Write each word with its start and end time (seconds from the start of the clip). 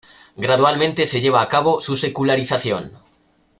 Gradualmente 0.35 1.05
se 1.05 1.21
lleva 1.21 1.43
a 1.43 1.47
cabo 1.47 1.79
su 1.79 1.95
secularización. 1.95 2.91